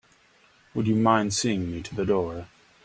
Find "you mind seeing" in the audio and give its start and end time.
0.87-1.71